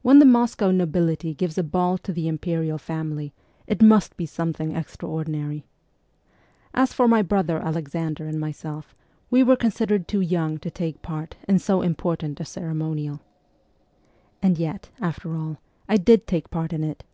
When 0.00 0.18
the 0.18 0.24
Moscow 0.24 0.70
nobility 0.70 1.34
gives 1.34 1.58
a 1.58 1.62
ball 1.62 1.98
to 1.98 2.10
the 2.10 2.26
imperial 2.26 2.78
family, 2.78 3.34
it 3.66 3.82
must 3.82 4.16
be 4.16 4.24
something 4.24 4.74
extraordinary. 4.74 5.66
As 6.72 6.94
for 6.94 7.06
my 7.06 7.20
brother 7.20 7.58
Alexander 7.58 8.24
and 8.24 8.40
myself, 8.40 8.94
we 9.28 9.42
were 9.42 9.56
considered 9.56 10.08
too 10.08 10.22
young 10.22 10.56
to 10.60 10.70
take 10.70 11.02
part 11.02 11.36
in 11.46 11.58
so 11.58 11.82
important 11.82 12.40
a 12.40 12.46
ceremonial. 12.46 13.20
And 14.40 14.56
yet, 14.56 14.88
after 15.02 15.36
all, 15.36 15.58
I 15.86 15.98
did 15.98 16.26
take 16.26 16.48
part 16.48 16.72
in 16.72 16.82
it. 16.82 17.04